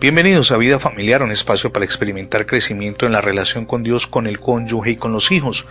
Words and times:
Bienvenidos 0.00 0.50
a 0.50 0.58
Vida 0.58 0.78
Familiar, 0.78 1.22
un 1.22 1.32
espacio 1.32 1.72
para 1.72 1.84
experimentar 1.84 2.44
crecimiento 2.44 3.06
en 3.06 3.12
la 3.12 3.20
relación 3.20 3.64
con 3.64 3.82
Dios, 3.82 4.06
con 4.06 4.26
el 4.26 4.38
cónyuge 4.38 4.90
y 4.90 4.96
con 4.96 5.12
los 5.12 5.32
hijos. 5.32 5.66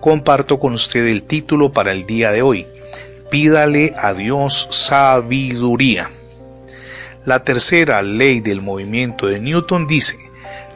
Comparto 0.00 0.58
con 0.58 0.74
usted 0.74 1.06
el 1.06 1.22
título 1.22 1.72
para 1.72 1.92
el 1.92 2.04
día 2.04 2.30
de 2.30 2.42
hoy. 2.42 2.66
Pídale 3.30 3.94
a 3.96 4.12
Dios 4.12 4.68
sabiduría. 4.70 6.10
La 7.24 7.44
tercera 7.44 8.02
ley 8.02 8.40
del 8.40 8.60
movimiento 8.60 9.26
de 9.26 9.40
Newton 9.40 9.86
dice, 9.86 10.18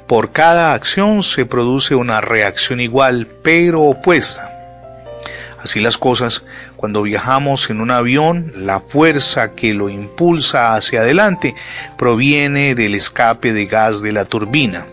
por 0.07 0.33
cada 0.33 0.75
acción 0.75 1.23
se 1.23 1.47
produce 1.47 1.95
una 1.95 2.21
reacción 2.21 2.81
igual 2.81 3.27
pero 3.43 3.83
opuesta. 3.83 4.54
Así 5.65 5.81
las 5.81 5.97
cosas, 5.97 6.45
cuando 6.77 7.01
viajamos 7.01 7.71
en 7.71 7.81
un 7.81 7.91
avión, 7.91 8.53
la 8.55 8.81
fuerza 8.81 9.55
que 9.55 9.73
lo 9.73 9.89
impulsa 9.89 10.75
hacia 10.75 11.01
adelante 11.01 11.55
proviene 11.97 12.75
del 12.75 12.95
escape 12.95 13.55
de 13.55 13.65
gas 13.65 14.03
de 14.03 14.13
la 14.13 14.27
turbina. 14.27 14.87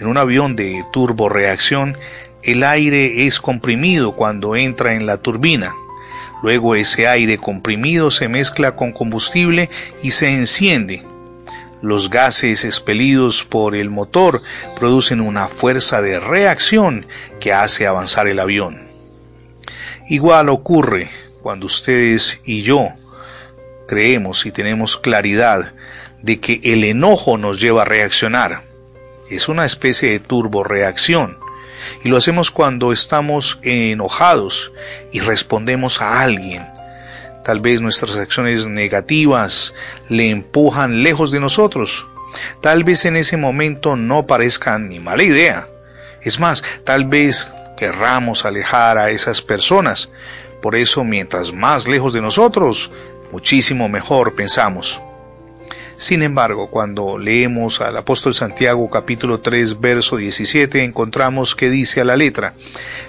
En 0.00 0.06
un 0.06 0.16
avión 0.16 0.56
de 0.56 0.86
turboreacción, 0.90 1.98
el 2.42 2.64
aire 2.64 3.26
es 3.26 3.40
comprimido 3.40 4.16
cuando 4.16 4.56
entra 4.56 4.94
en 4.94 5.04
la 5.04 5.18
turbina. 5.18 5.74
Luego 6.42 6.74
ese 6.74 7.06
aire 7.06 7.36
comprimido 7.36 8.10
se 8.10 8.26
mezcla 8.26 8.74
con 8.74 8.92
combustible 8.92 9.68
y 10.02 10.12
se 10.12 10.30
enciende. 10.34 11.02
Los 11.82 12.08
gases 12.08 12.64
expelidos 12.64 13.44
por 13.44 13.74
el 13.74 13.90
motor 13.90 14.40
producen 14.76 15.20
una 15.20 15.46
fuerza 15.46 16.00
de 16.00 16.20
reacción 16.20 17.06
que 17.38 17.52
hace 17.52 17.86
avanzar 17.86 18.28
el 18.28 18.40
avión. 18.40 18.87
Igual 20.08 20.48
ocurre 20.48 21.10
cuando 21.42 21.66
ustedes 21.66 22.40
y 22.44 22.62
yo 22.62 22.88
creemos 23.86 24.46
y 24.46 24.52
tenemos 24.52 24.96
claridad 24.96 25.74
de 26.22 26.40
que 26.40 26.60
el 26.64 26.84
enojo 26.84 27.36
nos 27.36 27.60
lleva 27.60 27.82
a 27.82 27.84
reaccionar. 27.84 28.62
Es 29.30 29.50
una 29.50 29.66
especie 29.66 30.10
de 30.10 30.20
turboreacción. 30.20 31.38
Y 32.04 32.08
lo 32.08 32.16
hacemos 32.16 32.50
cuando 32.50 32.90
estamos 32.90 33.60
enojados 33.62 34.72
y 35.12 35.20
respondemos 35.20 36.00
a 36.00 36.22
alguien. 36.22 36.66
Tal 37.44 37.60
vez 37.60 37.82
nuestras 37.82 38.16
acciones 38.16 38.66
negativas 38.66 39.74
le 40.08 40.30
empujan 40.30 41.02
lejos 41.02 41.30
de 41.30 41.40
nosotros. 41.40 42.06
Tal 42.62 42.82
vez 42.82 43.04
en 43.04 43.16
ese 43.16 43.36
momento 43.36 43.94
no 43.94 44.26
parezcan 44.26 44.88
ni 44.88 45.00
mala 45.00 45.22
idea. 45.22 45.68
Es 46.22 46.40
más, 46.40 46.64
tal 46.84 47.04
vez 47.04 47.50
querramos 47.78 48.44
alejar 48.44 48.98
a 48.98 49.10
esas 49.10 49.40
personas. 49.40 50.10
Por 50.60 50.74
eso, 50.74 51.04
mientras 51.04 51.52
más 51.52 51.86
lejos 51.86 52.12
de 52.12 52.20
nosotros, 52.20 52.90
muchísimo 53.30 53.88
mejor 53.88 54.34
pensamos. 54.34 55.00
Sin 55.96 56.22
embargo, 56.22 56.70
cuando 56.70 57.18
leemos 57.18 57.80
al 57.80 57.96
apóstol 57.96 58.34
Santiago 58.34 58.88
capítulo 58.88 59.40
3 59.40 59.80
verso 59.80 60.16
17 60.16 60.84
encontramos 60.84 61.56
que 61.56 61.70
dice 61.70 62.00
a 62.00 62.04
la 62.04 62.16
letra, 62.16 62.54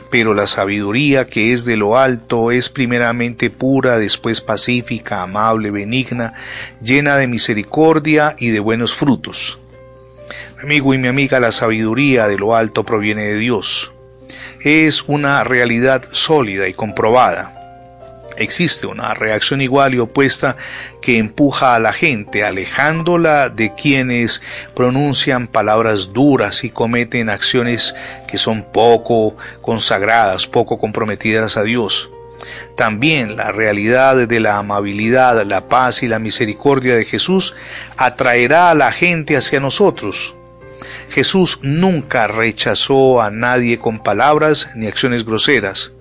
pero 0.10 0.34
la 0.34 0.48
sabiduría 0.48 1.28
que 1.28 1.54
es 1.54 1.66
de 1.66 1.78
lo 1.78 1.98
alto 1.98 2.50
es 2.52 2.70
primeramente 2.70 3.52
pura, 3.52 4.00
después 4.00 4.42
pacífica, 4.42 5.22
amable, 5.22 5.70
benigna, 5.70 6.34
llena 6.82 7.18
de 7.18 7.28
misericordia 7.28 8.36
y 8.40 8.50
de 8.50 8.60
buenos 8.60 8.96
frutos. 8.96 9.60
amigo 10.64 10.94
y 10.96 10.98
mi 10.98 11.08
amiga, 11.08 11.40
la 11.40 11.52
sabiduría 11.52 12.28
de 12.28 12.38
lo 12.38 12.56
alto 12.56 12.84
proviene 12.84 13.24
de 13.24 13.36
Dios 13.36 13.94
es 14.62 15.04
una 15.04 15.44
realidad 15.44 16.04
sólida 16.12 16.68
y 16.68 16.74
comprobada. 16.74 17.56
Existe 18.38 18.88
una 18.88 19.14
reacción 19.14 19.62
igual 19.62 19.96
y 19.96 20.00
opuesta 20.00 20.56
que 21.02 21.18
empuja 21.18 21.76
a 21.76 21.80
la 21.80 21.92
gente, 21.92 22.46
alejándola 22.46 23.50
de 23.50 23.76
quienes 23.76 24.42
pronuncian 24.76 25.48
palabras 25.48 26.14
duras 26.14 26.64
y 26.64 26.70
cometen 26.70 27.30
acciones 27.30 27.96
que 28.28 28.38
son 28.38 28.64
poco 28.72 29.36
consagradas, 29.62 30.48
poco 30.48 30.80
comprometidas 30.80 31.58
a 31.58 31.64
Dios. 31.64 32.10
También 32.78 33.36
la 33.36 33.52
realidad 33.52 34.28
de 34.28 34.40
la 34.40 34.58
amabilidad, 34.58 35.44
la 35.46 35.68
paz 35.68 36.02
y 36.04 36.08
la 36.08 36.20
misericordia 36.20 36.96
de 36.96 37.04
Jesús 37.04 37.56
atraerá 37.98 38.70
a 38.70 38.76
la 38.76 38.94
gente 38.94 39.36
hacia 39.36 39.60
nosotros. 39.60 40.36
Jesús 41.10 41.60
nunca 41.62 42.28
rechazó 42.28 43.22
a 43.22 43.32
nadie 43.32 43.80
con 43.80 44.00
palabras 44.00 44.70
ni 44.76 44.88
acciones 44.88 45.26
groseras. 45.26 45.92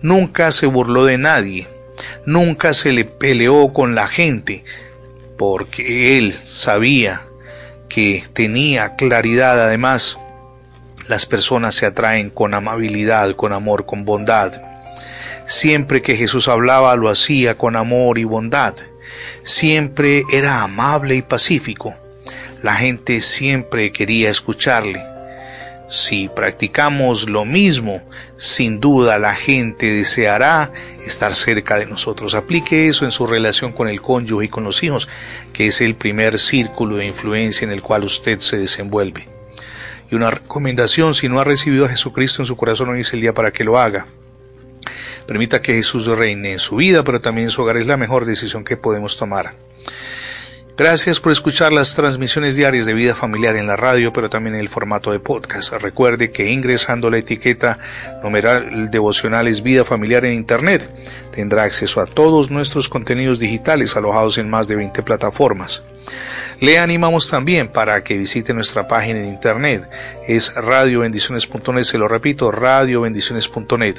Nunca 0.00 0.52
se 0.52 0.66
burló 0.66 1.04
de 1.04 1.18
nadie. 1.18 1.68
Nunca 2.26 2.74
se 2.74 2.92
le 2.92 3.04
peleó 3.04 3.72
con 3.72 3.94
la 3.94 4.06
gente, 4.06 4.64
porque 5.36 6.18
él 6.18 6.32
sabía 6.42 7.22
que 7.88 8.22
tenía 8.32 8.96
claridad 8.96 9.60
además. 9.60 10.18
Las 11.08 11.26
personas 11.26 11.74
se 11.74 11.86
atraen 11.86 12.30
con 12.30 12.54
amabilidad, 12.54 13.34
con 13.34 13.52
amor, 13.52 13.86
con 13.86 14.04
bondad. 14.04 14.62
Siempre 15.46 16.00
que 16.00 16.16
Jesús 16.16 16.48
hablaba 16.48 16.94
lo 16.96 17.08
hacía 17.08 17.58
con 17.58 17.76
amor 17.76 18.18
y 18.18 18.24
bondad. 18.24 18.74
Siempre 19.42 20.22
era 20.32 20.62
amable 20.62 21.16
y 21.16 21.22
pacífico 21.22 21.96
la 22.62 22.74
gente 22.74 23.20
siempre 23.20 23.92
quería 23.92 24.30
escucharle. 24.30 25.02
Si 25.88 26.30
practicamos 26.30 27.28
lo 27.28 27.44
mismo, 27.44 28.00
sin 28.36 28.80
duda 28.80 29.18
la 29.18 29.34
gente 29.34 29.90
deseará 29.90 30.72
estar 31.04 31.34
cerca 31.34 31.76
de 31.76 31.84
nosotros. 31.84 32.34
Aplique 32.34 32.88
eso 32.88 33.04
en 33.04 33.10
su 33.10 33.26
relación 33.26 33.72
con 33.72 33.88
el 33.88 34.00
cónyuge 34.00 34.46
y 34.46 34.48
con 34.48 34.64
los 34.64 34.82
hijos, 34.82 35.08
que 35.52 35.66
es 35.66 35.82
el 35.82 35.94
primer 35.94 36.38
círculo 36.38 36.96
de 36.96 37.06
influencia 37.06 37.66
en 37.66 37.72
el 37.72 37.82
cual 37.82 38.04
usted 38.04 38.38
se 38.38 38.56
desenvuelve. 38.56 39.28
Y 40.10 40.14
una 40.14 40.30
recomendación, 40.30 41.14
si 41.14 41.28
no 41.28 41.40
ha 41.40 41.44
recibido 41.44 41.84
a 41.84 41.90
Jesucristo 41.90 42.40
en 42.40 42.46
su 42.46 42.56
corazón, 42.56 42.88
hoy 42.88 43.00
es 43.00 43.12
el 43.12 43.20
día 43.20 43.34
para 43.34 43.50
que 43.50 43.64
lo 43.64 43.78
haga. 43.78 44.06
Permita 45.26 45.60
que 45.62 45.74
Jesús 45.74 46.06
reine 46.06 46.52
en 46.52 46.58
su 46.58 46.76
vida, 46.76 47.04
pero 47.04 47.20
también 47.20 47.48
en 47.48 47.50
su 47.50 47.62
hogar 47.62 47.76
es 47.76 47.86
la 47.86 47.96
mejor 47.96 48.24
decisión 48.24 48.64
que 48.64 48.76
podemos 48.76 49.16
tomar. 49.16 49.56
Gracias 50.74 51.20
por 51.20 51.32
escuchar 51.32 51.70
las 51.70 51.94
transmisiones 51.94 52.56
diarias 52.56 52.86
de 52.86 52.94
vida 52.94 53.14
familiar 53.14 53.56
en 53.56 53.66
la 53.66 53.76
radio, 53.76 54.10
pero 54.10 54.30
también 54.30 54.54
en 54.54 54.62
el 54.62 54.70
formato 54.70 55.12
de 55.12 55.20
podcast. 55.20 55.70
Recuerde 55.74 56.30
que 56.30 56.50
ingresando 56.50 57.10
la 57.10 57.18
etiqueta 57.18 57.78
numeral 58.22 58.90
devocionales 58.90 59.62
vida 59.62 59.84
familiar 59.84 60.24
en 60.24 60.32
Internet, 60.32 60.90
tendrá 61.30 61.64
acceso 61.64 62.00
a 62.00 62.06
todos 62.06 62.50
nuestros 62.50 62.88
contenidos 62.88 63.38
digitales 63.38 63.96
alojados 63.96 64.38
en 64.38 64.48
más 64.48 64.66
de 64.66 64.76
20 64.76 65.02
plataformas. 65.02 65.84
Le 66.58 66.78
animamos 66.78 67.28
también 67.28 67.68
para 67.68 68.02
que 68.02 68.16
visite 68.16 68.54
nuestra 68.54 68.86
página 68.86 69.18
en 69.18 69.28
Internet. 69.28 69.90
Es 70.26 70.54
radiobendiciones.net, 70.54 71.82
se 71.82 71.98
lo 71.98 72.08
repito, 72.08 72.50
radiobendiciones.net. 72.50 73.98